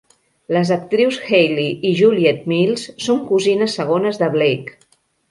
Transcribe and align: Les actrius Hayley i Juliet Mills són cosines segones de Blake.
Les 0.55 0.69
actrius 0.75 1.17
Hayley 1.25 1.67
i 1.89 1.91
Juliet 1.99 2.47
Mills 2.51 2.85
són 3.09 3.19
cosines 3.33 3.77
segones 3.81 4.19
de 4.23 4.31
Blake. 4.37 4.75